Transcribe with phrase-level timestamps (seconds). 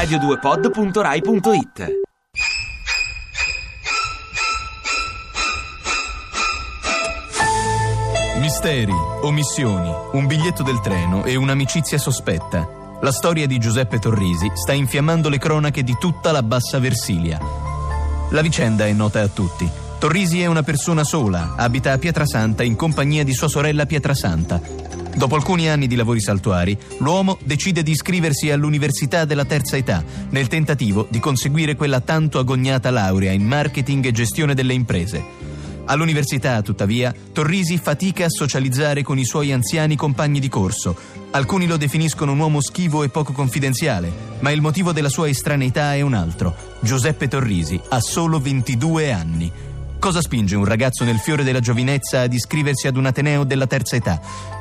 [0.00, 1.98] radio2pod.rai.it
[8.38, 12.66] Misteri, omissioni, un biglietto del treno e un'amicizia sospetta.
[13.02, 17.38] La storia di Giuseppe Torrisi sta infiammando le cronache di tutta la bassa Versilia.
[18.30, 19.70] La vicenda è nota a tutti.
[19.98, 24.60] Torrisi è una persona sola, abita a Pietrasanta in compagnia di sua sorella Pietrasanta.
[25.14, 30.48] Dopo alcuni anni di lavori saltuari, l'uomo decide di iscriversi all'Università della Terza Età, nel
[30.48, 35.48] tentativo di conseguire quella tanto agognata laurea in marketing e gestione delle imprese.
[35.86, 40.96] All'università, tuttavia, Torrisi fatica a socializzare con i suoi anziani compagni di corso.
[41.32, 45.94] Alcuni lo definiscono un uomo schivo e poco confidenziale, ma il motivo della sua estraneità
[45.94, 46.54] è un altro.
[46.80, 49.52] Giuseppe Torrisi ha solo 22 anni.
[50.00, 53.96] Cosa spinge un ragazzo nel fiore della giovinezza ad iscriversi ad un Ateneo della terza
[53.96, 54.18] età?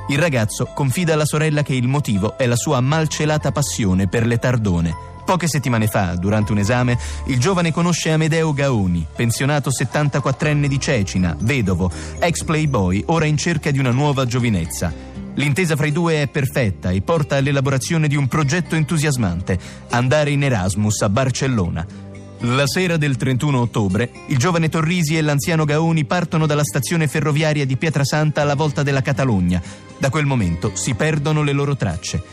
[0.10, 4.38] Il ragazzo confida alla sorella che il motivo è la sua malcelata passione per le
[4.38, 4.94] tardone.
[5.24, 11.34] Poche settimane fa, durante un esame, il giovane conosce Amedeo Gaoni, pensionato 74enne di Cecina,
[11.40, 14.94] vedovo, ex playboy, ora in cerca di una nuova giovinezza.
[15.36, 19.58] L'intesa fra i due è perfetta e porta all'elaborazione di un progetto entusiasmante,
[19.92, 22.09] andare in Erasmus a Barcellona.
[22.44, 27.66] La sera del 31 ottobre, il giovane Torrisi e l'anziano Gaoni partono dalla stazione ferroviaria
[27.66, 29.62] di Pietrasanta alla volta della Catalogna.
[29.98, 32.24] Da quel momento si perdono le loro tracce.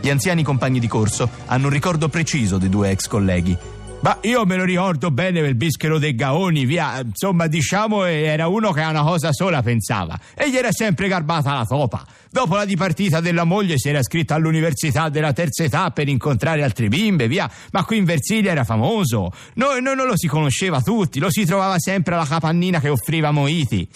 [0.00, 3.58] Gli anziani compagni di corso hanno un ricordo preciso dei due ex colleghi.
[4.06, 7.00] Ma io me lo ricordo bene quel bischero dei Gaoni, via.
[7.00, 10.16] Insomma, diciamo, era uno che a una cosa sola pensava.
[10.36, 12.06] E gli era sempre garbata la topa.
[12.30, 16.86] Dopo la dipartita della moglie si era iscritto all'università della terza età per incontrare altre
[16.86, 17.50] bimbe, via.
[17.72, 19.32] Ma qui in Versilia era famoso.
[19.54, 23.32] Noi, noi non lo si conosceva tutti, lo si trovava sempre alla capannina che offriva
[23.32, 23.88] moiti.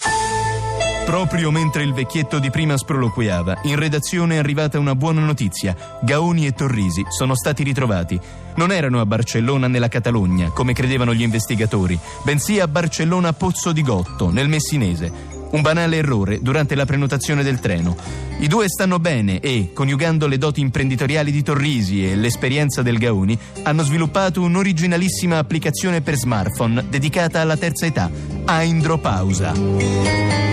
[1.11, 5.75] Proprio mentre il vecchietto di prima sproloquiava, in redazione è arrivata una buona notizia.
[6.01, 8.17] Gaoni e Torrisi sono stati ritrovati.
[8.55, 13.81] Non erano a Barcellona nella Catalogna, come credevano gli investigatori, bensì a Barcellona Pozzo di
[13.81, 15.11] Gotto, nel Messinese.
[15.51, 17.97] Un banale errore durante la prenotazione del treno.
[18.39, 23.37] I due stanno bene e, coniugando le doti imprenditoriali di Torrisi e l'esperienza del Gaoni,
[23.63, 28.09] hanno sviluppato un'originalissima applicazione per smartphone dedicata alla terza età,
[28.45, 30.50] Aindropausa.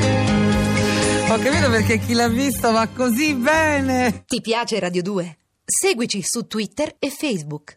[1.31, 4.25] Ho capito perché chi l'ha visto va così bene.
[4.27, 5.39] Ti piace Radio 2?
[5.63, 7.77] Seguici su Twitter e Facebook.